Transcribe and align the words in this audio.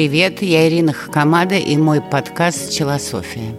Привет, 0.00 0.40
я 0.40 0.66
Ирина 0.66 0.94
Хакамада 0.94 1.58
и 1.58 1.76
мой 1.76 2.00
подкаст 2.00 2.72
«Челософия». 2.72 3.54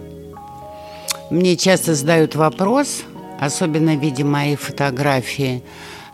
Мне 1.30 1.56
часто 1.56 1.94
задают 1.94 2.34
вопрос, 2.34 3.04
особенно 3.38 3.94
в 3.94 4.02
виде 4.02 4.24
моей 4.24 4.56
фотографии 4.56 5.62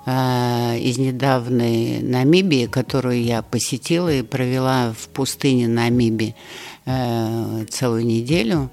э, 0.05 0.79
из 0.81 0.99
недавней 0.99 2.01
Намибии, 2.03 2.67
которую 2.67 3.23
я 3.23 3.41
посетила 3.41 4.13
и 4.13 4.21
провела 4.21 4.93
в 4.93 5.09
пустыне 5.09 5.67
Намибии 5.67 6.37
э, 6.85 7.65
целую 7.71 8.05
неделю. 8.05 8.71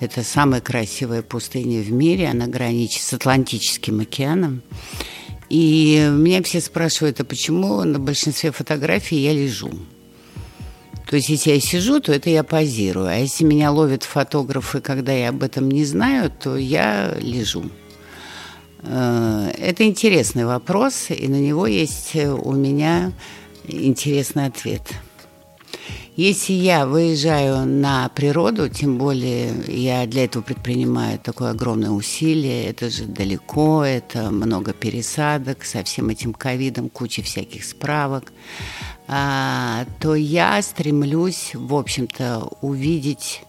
Это 0.00 0.22
самая 0.22 0.62
красивая 0.62 1.20
пустыня 1.20 1.82
в 1.82 1.92
мире, 1.92 2.28
она 2.28 2.46
граничит 2.46 3.02
с 3.02 3.12
Атлантическим 3.12 4.00
океаном. 4.00 4.62
И 5.50 6.10
меня 6.10 6.42
все 6.42 6.62
спрашивают, 6.62 7.20
а 7.20 7.24
почему 7.24 7.84
на 7.84 7.98
большинстве 7.98 8.52
фотографий 8.52 9.18
я 9.18 9.34
лежу? 9.34 9.70
То 11.06 11.16
есть, 11.16 11.28
если 11.28 11.50
я 11.52 11.60
сижу, 11.60 12.00
то 12.00 12.12
это 12.12 12.30
я 12.30 12.42
позирую. 12.42 13.06
А 13.06 13.14
если 13.14 13.44
меня 13.44 13.70
ловят 13.70 14.04
фотографы, 14.04 14.80
когда 14.80 15.12
я 15.12 15.28
об 15.28 15.42
этом 15.42 15.70
не 15.70 15.84
знаю, 15.84 16.30
то 16.30 16.56
я 16.56 17.14
лежу. 17.20 17.64
Э, 18.82 19.50
это 19.58 19.84
интересный 19.84 20.44
вопрос, 20.44 21.06
и 21.10 21.28
на 21.28 21.40
него 21.40 21.66
есть 21.66 22.14
у 22.16 22.52
меня 22.52 23.12
интересный 23.66 24.46
ответ. 24.46 24.82
Если 26.16 26.52
я 26.52 26.86
выезжаю 26.86 27.66
на 27.66 28.08
природу, 28.08 28.68
тем 28.68 28.98
более 28.98 29.52
я 29.66 30.06
для 30.06 30.26
этого 30.26 30.44
предпринимаю 30.44 31.18
такое 31.18 31.50
огромное 31.50 31.90
усилие, 31.90 32.66
это 32.66 32.88
же 32.88 33.06
далеко, 33.06 33.84
это 33.84 34.30
много 34.30 34.72
пересадок, 34.72 35.64
со 35.64 35.82
всем 35.82 36.10
этим 36.10 36.32
ковидом 36.32 36.88
куча 36.88 37.22
всяких 37.22 37.64
справок, 37.64 38.32
то 39.06 40.14
я 40.14 40.62
стремлюсь, 40.62 41.50
в 41.54 41.74
общем-то, 41.74 42.48
увидеть 42.60 43.42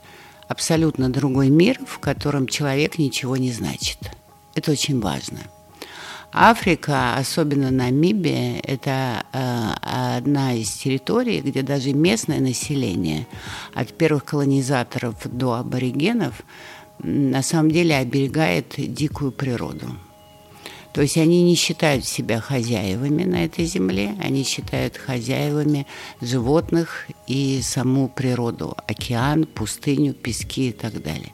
абсолютно 0.47 1.09
другой 1.09 1.50
мир, 1.50 1.80
в 1.86 2.00
котором 2.00 2.47
человек 2.47 2.97
ничего 2.97 3.38
не 3.38 3.52
значит. 3.52 4.00
Это 4.53 4.72
очень 4.72 5.00
важно. 5.00 5.39
Африка, 6.38 7.16
особенно 7.16 7.72
Намибия, 7.72 8.59
это 8.59 9.23
э, 9.31 10.17
одна 10.17 10.53
из 10.53 10.70
территорий, 10.70 11.39
где 11.39 11.62
даже 11.62 11.94
местное 11.94 12.42
население, 12.42 13.25
от 13.73 13.94
первых 13.94 14.25
колонизаторов 14.25 15.16
до 15.23 15.53
аборигенов, 15.53 16.44
на 17.00 17.42
самом 17.42 17.72
деле 17.72 17.95
оберегает 17.95 18.73
дикую 18.78 19.31
природу. 19.31 19.88
То 20.95 21.01
есть 21.01 21.17
они 21.17 21.43
не 21.43 21.55
считают 21.55 22.05
себя 22.05 22.39
хозяевами 22.39 23.25
на 23.25 23.43
этой 23.43 23.65
земле, 23.65 24.15
они 24.23 24.45
считают 24.45 24.95
хозяевами 24.95 25.88
животных 26.21 27.07
и 27.27 27.59
саму 27.61 28.07
природу, 28.07 28.77
океан, 28.88 29.43
пустыню, 29.43 30.13
пески 30.13 30.69
и 30.69 30.71
так 30.71 31.03
далее. 31.03 31.33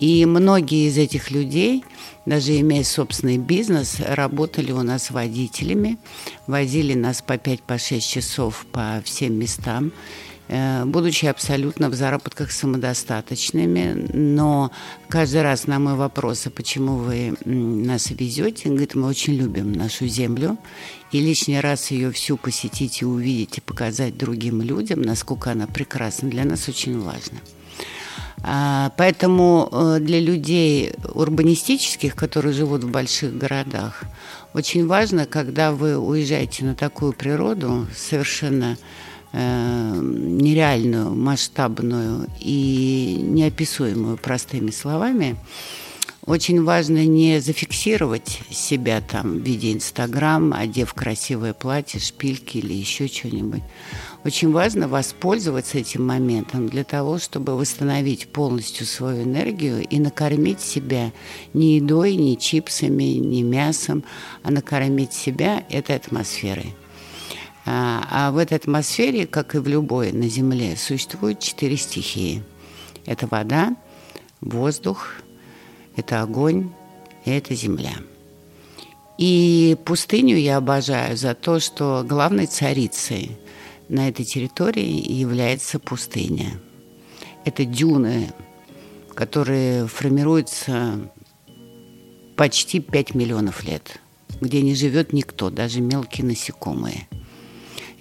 И 0.00 0.26
многие 0.26 0.88
из 0.88 0.98
этих 0.98 1.30
людей, 1.30 1.82
даже 2.26 2.60
имея 2.60 2.84
собственный 2.84 3.38
бизнес, 3.38 4.00
работали 4.00 4.70
у 4.70 4.82
нас 4.82 5.10
водителями, 5.10 5.96
возили 6.46 6.92
нас 6.92 7.22
по 7.22 7.36
5-6 7.36 7.60
по 7.66 7.78
часов 7.78 8.66
по 8.70 9.00
всем 9.02 9.32
местам. 9.38 9.92
Э, 10.48 10.84
будучи 10.84 11.26
абсолютно 11.26 11.88
в 11.88 11.94
заработках 11.94 12.52
самодостаточными, 12.52 14.08
но 14.12 14.70
каждый 15.08 15.42
раз 15.42 15.66
на 15.66 15.78
мой 15.78 15.94
вопрос, 15.94 16.46
а 16.46 16.50
почему 16.50 16.96
вы 16.96 17.34
нас 17.44 18.10
везете, 18.10 18.68
он 18.68 18.74
говорит, 18.74 18.94
мы 18.94 19.08
очень 19.08 19.34
любим 19.34 19.72
нашу 19.72 20.06
землю, 20.06 20.58
и 21.12 21.20
лишний 21.20 21.60
раз 21.60 21.90
ее 21.90 22.10
всю 22.12 22.36
посетить 22.36 23.00
и 23.00 23.06
увидеть, 23.06 23.58
и 23.58 23.60
показать 23.62 24.18
другим 24.18 24.60
людям, 24.60 25.00
насколько 25.00 25.50
она 25.50 25.66
прекрасна, 25.66 26.28
для 26.28 26.44
нас 26.44 26.68
очень 26.68 27.00
важно. 27.00 27.38
А, 28.46 28.92
поэтому 28.98 29.70
э, 29.72 29.98
для 30.00 30.20
людей 30.20 30.92
урбанистических, 31.14 32.14
которые 32.14 32.52
живут 32.52 32.84
в 32.84 32.90
больших 32.90 33.34
городах, 33.38 34.02
очень 34.52 34.86
важно, 34.86 35.24
когда 35.24 35.72
вы 35.72 35.96
уезжаете 35.96 36.66
на 36.66 36.74
такую 36.74 37.14
природу, 37.14 37.86
совершенно 37.96 38.76
Э, 39.36 40.00
нереальную, 40.00 41.12
масштабную 41.12 42.28
и 42.38 43.18
неописуемую 43.20 44.16
простыми 44.16 44.70
словами, 44.70 45.34
очень 46.24 46.62
важно 46.62 47.04
не 47.04 47.40
зафиксировать 47.40 48.42
себя 48.48 49.00
там 49.00 49.40
в 49.40 49.42
виде 49.42 49.72
Инстаграм, 49.72 50.52
одев 50.52 50.94
красивое 50.94 51.52
платье, 51.52 51.98
шпильки 51.98 52.58
или 52.58 52.74
еще 52.74 53.08
что-нибудь. 53.08 53.62
Очень 54.24 54.52
важно 54.52 54.86
воспользоваться 54.86 55.78
этим 55.78 56.06
моментом 56.06 56.68
для 56.68 56.84
того, 56.84 57.18
чтобы 57.18 57.56
восстановить 57.56 58.28
полностью 58.28 58.86
свою 58.86 59.24
энергию 59.24 59.82
и 59.82 59.98
накормить 59.98 60.60
себя 60.60 61.10
не 61.54 61.74
едой, 61.74 62.14
не 62.14 62.38
чипсами, 62.38 63.18
не 63.18 63.42
мясом, 63.42 64.04
а 64.44 64.52
накормить 64.52 65.12
себя 65.12 65.64
этой 65.70 65.96
атмосферой. 65.96 66.72
А, 67.66 68.06
а 68.10 68.30
в 68.30 68.36
этой 68.36 68.58
атмосфере, 68.58 69.26
как 69.26 69.54
и 69.54 69.58
в 69.58 69.66
любой 69.66 70.12
на 70.12 70.28
Земле, 70.28 70.76
существует 70.76 71.40
четыре 71.40 71.76
стихии. 71.76 72.42
Это 73.06 73.26
вода, 73.26 73.74
воздух, 74.40 75.14
это 75.96 76.20
огонь 76.20 76.72
и 77.24 77.30
это 77.30 77.54
земля. 77.54 77.94
И 79.16 79.76
пустыню 79.84 80.36
я 80.36 80.58
обожаю 80.58 81.16
за 81.16 81.34
то, 81.34 81.58
что 81.60 82.04
главной 82.06 82.46
царицей 82.46 83.38
на 83.88 84.08
этой 84.08 84.24
территории 84.24 85.10
является 85.10 85.78
пустыня. 85.78 86.60
Это 87.44 87.64
дюны, 87.64 88.32
которые 89.14 89.86
формируются 89.86 90.98
почти 92.36 92.80
5 92.80 93.14
миллионов 93.14 93.64
лет, 93.64 94.00
где 94.40 94.60
не 94.60 94.74
живет 94.74 95.12
никто, 95.12 95.48
даже 95.48 95.80
мелкие 95.80 96.26
насекомые– 96.26 97.08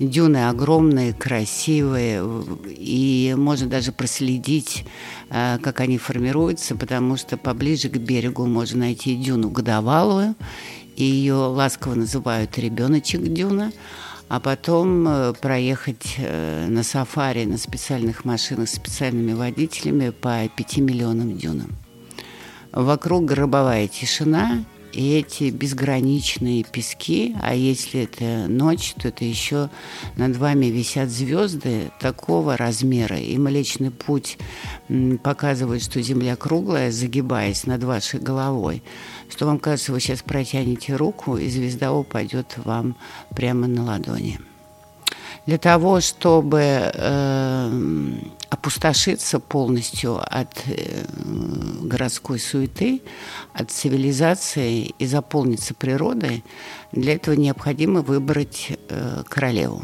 Дюны 0.03 0.50
огромные, 0.50 1.14
красивые, 1.14 2.24
и 2.68 3.34
можно 3.38 3.68
даже 3.68 3.94
проследить, 3.94 4.86
э, 5.30 5.58
как 5.64 5.80
они 5.80 5.97
формируются, 5.97 6.75
потому 6.75 7.16
что 7.16 7.38
поближе 7.38 7.88
к 7.88 7.96
берегу 7.97 8.46
можно 8.46 8.80
найти 8.80 9.16
дюну 9.16 9.50
годовалую, 9.50 10.36
и 10.97 11.06
ее 11.06 11.36
ласково 11.36 11.96
называют 11.96 12.58
ребеночек 12.58 13.22
дюна, 13.22 13.72
а 14.28 14.41
потом 14.41 15.08
э, 15.08 15.34
проехать 15.40 16.16
э, 16.18 16.68
на 16.68 16.84
сафари 16.84 17.46
на 17.46 17.58
специальных 17.58 18.25
машинах 18.25 18.68
с 18.68 18.74
специальными 18.74 19.31
водителями 19.31 20.09
по 20.09 20.50
5 20.53 20.78
миллионам 20.80 21.38
дюнам. 21.38 21.72
Вокруг 22.74 23.24
гробовая 23.24 23.88
тишина, 23.88 24.66
и 24.93 25.17
эти 25.17 25.49
безграничные 25.49 26.63
пески, 26.63 27.35
а 27.41 27.55
если 27.55 28.03
это 28.03 28.47
ночь, 28.47 28.93
то 28.99 29.07
это 29.07 29.25
еще 29.25 29.69
над 30.15 30.35
вами 30.37 30.67
висят 30.67 31.09
звезды 31.09 31.91
такого 31.99 32.55
размера, 32.57 33.17
и 33.17 33.37
Млечный 33.37 33.91
Путь 33.91 34.37
показывает, 35.23 35.83
что 35.83 36.01
Земля 36.01 36.35
круглая, 36.35 36.91
загибаясь 36.91 37.65
над 37.65 37.83
вашей 37.83 38.19
головой, 38.19 38.83
что 39.29 39.45
вам 39.45 39.59
кажется, 39.59 39.91
вы 39.91 39.99
сейчас 39.99 40.21
протянете 40.21 40.95
руку, 40.95 41.37
и 41.37 41.49
звезда 41.49 41.91
упадет 41.91 42.55
вам 42.63 42.95
прямо 43.35 43.67
на 43.67 43.83
ладони. 43.83 44.39
Для 45.45 45.57
того, 45.57 45.99
чтобы 45.99 46.61
э, 46.93 48.13
опустошиться 48.53 49.40
полностью 49.40 50.22
от 50.22 50.64
э, 50.68 51.06
городской 51.81 52.40
суеты, 52.40 53.02
от 53.52 53.72
цивилизации 53.72 54.94
и 55.00 55.05
заполниться 55.08 55.73
природой, 55.73 56.44
для 56.91 57.16
этого 57.16 57.34
необходимо 57.34 58.02
выбрать 58.02 58.67
э, 58.90 59.23
королеву. 59.28 59.84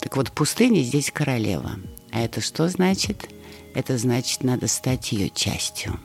Так 0.00 0.16
вот, 0.16 0.32
пустыня 0.32 0.80
здесь 0.80 1.10
королева. 1.12 1.72
А 2.10 2.22
это 2.22 2.40
что 2.40 2.68
значит? 2.68 3.28
Это 3.74 3.98
значит, 3.98 4.42
надо 4.44 4.66
стать 4.66 5.12
ее 5.12 5.28
частью. 5.28 6.00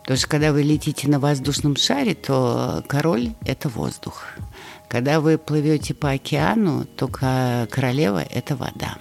Потому 0.00 0.16
что 0.16 0.28
когда 0.28 0.52
вы 0.52 0.62
летите 0.62 1.06
на 1.08 1.20
воздушном 1.20 1.76
шаре, 1.76 2.14
то 2.14 2.82
король– 2.88 3.34
это 3.44 3.68
воздух. 3.68 4.24
Когда 4.88 5.20
вы 5.20 5.36
плывете 5.36 5.92
по 5.92 6.12
океану, 6.12 6.86
то 6.86 7.08
королева– 7.08 8.22
это 8.30 8.56
вода. 8.56 8.96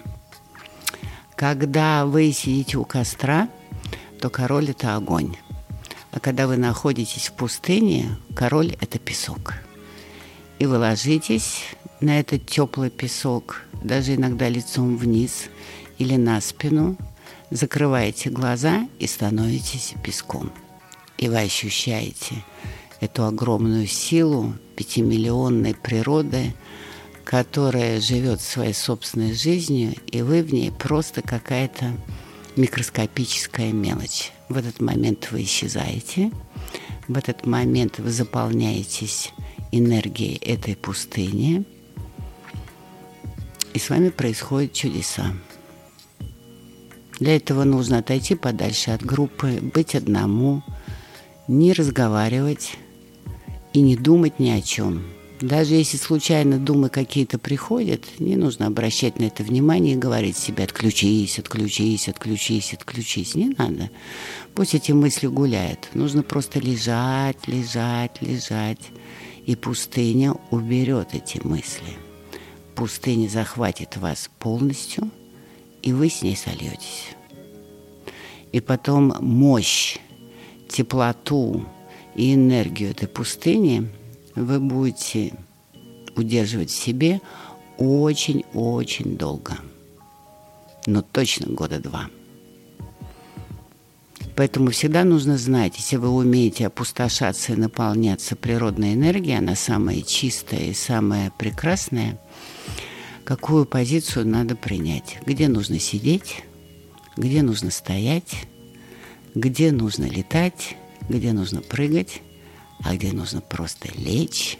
Когда 1.39 2.05
вы 2.05 2.33
сидите 2.33 2.77
у 2.77 2.83
костра, 2.83 3.47
то 4.19 4.29
король– 4.29 4.69
это 4.71 4.97
огонь. 4.97 5.37
А 6.11 6.19
когда 6.19 6.47
вы 6.47 6.57
находитесь 6.57 7.29
в 7.29 7.31
пустыне, 7.31 8.17
король– 8.35 8.75
это 8.81 8.99
песок. 8.99 9.53
И 10.59 10.65
вы 10.65 10.77
ложитесь 10.77 11.63
на 12.01 12.19
этот 12.19 12.45
теплый 12.45 12.89
песок, 12.89 13.61
даже 13.81 14.15
иногда 14.15 14.49
лицом 14.49 14.97
вниз 14.97 15.45
или 15.97 16.17
на 16.17 16.41
спину, 16.41 16.97
закрываете 17.51 18.29
глаза 18.29 18.89
и 18.99 19.07
становитесь 19.07 19.93
песком. 20.03 20.51
И 21.17 21.29
вы 21.29 21.39
ощущаете 21.39 22.43
эту 22.99 23.23
огромную 23.23 23.87
силу 23.87 24.55
пятимиллионной 24.75 25.73
природы, 25.73 26.53
которая 27.29 28.01
живет 28.01 28.41
своей 28.41 28.73
собственной 28.73 29.35
жизнью, 29.35 29.93
и 30.07 30.23
вы 30.23 30.41
в 30.41 30.51
ней 30.51 30.71
просто 30.71 31.21
какая-то 31.21 31.95
микроскопическая 32.55 33.71
мелочь. 33.71 34.31
В 34.49 34.57
этот 34.57 34.81
момент 34.81 35.27
вы 35.29 35.43
исчезаете, 35.43 36.31
в 37.07 37.15
этот 37.15 37.45
момент 37.45 37.99
вы 37.99 38.09
заполняетесь 38.09 39.31
энергией 39.71 40.37
этой 40.37 40.75
пустыни, 40.75 41.65
и 43.75 43.77
с 43.77 43.91
вами 43.91 44.09
происходят 44.09 44.73
чудеса. 44.73 45.31
Для 47.19 47.35
этого 47.35 47.63
нужно 47.63 47.99
отойти 47.99 48.33
подальше 48.33 48.89
от 48.89 49.05
группы, 49.05 49.59
быть 49.61 49.93
одному, 49.93 50.63
не 51.47 51.73
разговаривать 51.73 52.79
и 53.73 53.81
не 53.81 53.95
думать 53.95 54.39
ни 54.39 54.49
о 54.49 54.63
чем. 54.63 55.18
Даже 55.41 55.75
если 55.75 55.97
случайно 55.97 56.57
думы 56.57 56.89
какие-то 56.89 57.39
приходят, 57.39 58.03
не 58.19 58.35
нужно 58.35 58.67
обращать 58.67 59.19
на 59.19 59.25
это 59.25 59.43
внимание 59.43 59.95
и 59.95 59.97
говорить 59.97 60.37
себе 60.37 60.65
«отключись, 60.65 61.39
отключись, 61.39 62.09
отключись, 62.09 62.73
отключись». 62.73 63.35
Не 63.35 63.49
надо. 63.49 63.89
Пусть 64.53 64.75
эти 64.75 64.91
мысли 64.91 65.27
гуляют. 65.27 65.89
Нужно 65.93 66.23
просто 66.23 66.59
лежать, 66.59 67.47
лежать, 67.47 68.21
лежать. 68.21 68.89
И 69.45 69.55
пустыня 69.55 70.33
уберет 70.51 71.09
эти 71.13 71.39
мысли. 71.45 71.93
Пустыня 72.75 73.29
захватит 73.29 73.97
вас 73.97 74.29
полностью– 74.39 75.09
и 75.81 75.93
вы 75.93 76.09
с 76.09 76.21
ней 76.21 76.35
сольетесь. 76.35 77.15
И 78.51 78.59
потом 78.59 79.13
мощь, 79.19 79.97
теплоту 80.67 81.65
и 82.15 82.33
энергию 82.33 82.91
этой 82.91 83.07
пустыни 83.07 83.89
вы 84.41 84.59
будете 84.59 85.33
удерживать 86.15 86.69
в 86.69 86.79
себе 86.79 87.21
очень-очень 87.77 89.17
долго. 89.17 89.57
Но 90.85 91.01
точно 91.01 91.47
года 91.53 91.79
два. 91.79 92.09
Поэтому 94.35 94.71
всегда 94.71 95.03
нужно 95.03 95.37
знать, 95.37 95.77
если 95.77 95.97
вы 95.97 96.09
умеете 96.09 96.67
опустошаться 96.67 97.53
и 97.53 97.57
наполняться 97.57 98.35
природной 98.35 98.93
энергией, 98.93 99.37
она 99.37 99.55
самая 99.55 100.01
чистая 100.01 100.67
и 100.67 100.73
самая 100.73 101.31
прекрасная– 101.37 102.19
какую 103.29 103.67
позицию 103.67 104.27
надо 104.27 104.55
принять, 104.55 105.19
где 105.23 105.49
нужно 105.49 105.77
сидеть, 105.77 106.43
где 107.15 107.43
нужно 107.43 107.69
стоять, 107.69 108.47
где 109.35 109.71
нужно 109.71 110.05
летать, 110.05 110.75
где 111.07 111.31
нужно 111.31 111.61
прыгать, 111.61 112.23
а 112.83 112.95
где 112.95 113.11
нужно 113.11 113.41
просто 113.41 113.89
лечь 113.95 114.57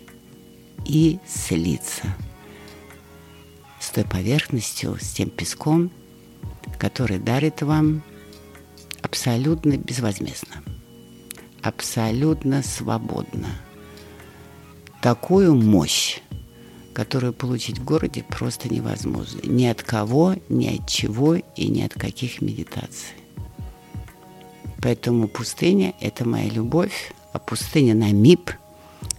и 0.86 1.20
слиться 1.28 2.16
с 3.80 3.90
той 3.90 4.04
поверхностью, 4.04 4.98
с 5.00 5.12
тем 5.12 5.30
песком, 5.30 5.92
который 6.78 7.20
дарит 7.20 7.62
вам 7.62 8.04
абсолютно 9.02 9.78
безвозмездно, 9.78 10.64
абсолютно 11.62 12.62
свободно 12.64 13.50
такую 15.02 15.56
мощь, 15.56 16.20
которую 16.94 17.34
получить 17.34 17.80
в 17.80 17.84
городе 17.84 18.24
просто 18.28 18.72
невозможно. 18.74 19.40
Ни 19.44 19.66
от 19.66 19.84
кого, 19.84 20.36
ни 20.50 20.68
от 20.68 20.88
чего 20.88 21.36
и 21.36 21.68
ни 21.68 21.82
от 21.82 21.94
каких 21.94 22.42
медитаций. 22.42 23.16
Поэтому 24.82 25.28
пустыня– 25.28 25.94
это 26.02 26.28
моя 26.28 26.50
любовь, 26.50 27.14
а 27.34 27.40
пустыня 27.40 27.96
на 27.96 28.12
МИП 28.12 28.52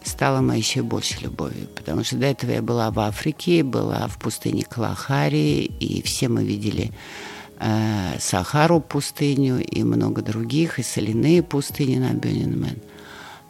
стала 0.03 0.41
моей 0.41 0.62
еще 0.62 0.83
больше 0.83 1.21
любовью. 1.21 1.69
Потому 1.75 2.05
что 2.05 2.17
до 2.17 2.27
этого 2.27 2.51
я 2.51 2.62
была 2.62 2.91
в 2.91 2.99
Африке, 3.01 3.62
была 3.62 4.07
в 4.09 4.19
пустыне 4.19 4.65
Калахари, 4.65 5.65
и 5.65 6.03
все 6.03 6.29
мы 6.29 6.45
видели 6.45 6.93
э, 7.59 8.19
Сахару 8.19 8.81
пустыню 8.81 9.62
и 9.65 9.83
много 9.83 10.23
других, 10.23 10.79
и 10.79 10.83
соляные 10.83 11.43
пустыни 11.43 11.99
на 11.99 12.12
Бёнинмен. 12.12 12.81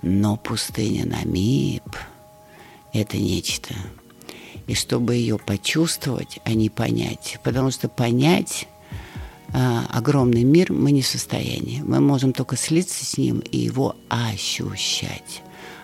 Но 0.03 0.37
пустыня 0.37 1.07
на 1.07 1.25
МИП– 1.25 1.97
это 2.93 3.17
нечто– 3.17 3.75
и 4.71 4.75
чтобы 4.75 5.17
ее 5.17 5.37
почувствовать, 5.37 6.39
а 6.45 6.53
не 6.53 6.71
понять. 6.71 7.41
Потому 7.43 7.73
что 7.73 7.89
понять 7.89 8.69
огромный 9.53 10.45
мир 10.45 10.73
мы 10.73 10.93
не 10.93 11.03
в 11.03 11.07
состоянии. 11.07 11.83
Мы 11.83 12.01
можем 12.01 12.33
только 12.33 12.57
слиться 12.57 13.05
с 13.05 13.19
ним 13.19 13.41
и 13.41 13.59
его 13.59 13.97
ощущать. 14.09 15.43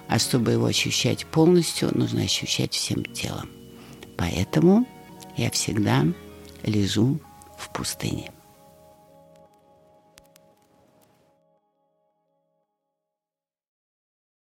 А 0.09 0.19
чтобы 0.19 0.53
его 0.53 0.67
ощущать 0.67 1.27
полностью, 1.27 1.91
нужно 1.97 2.23
ощущать 2.23 2.73
всем 2.75 3.05
телом. 3.05 3.51
Поэтому 4.17 4.87
я 5.37 5.51
всегда 5.51 6.05
лежу 6.63 7.21
в 7.59 7.73
пустыне. 7.73 8.31